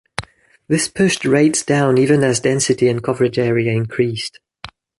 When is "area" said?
3.37-3.71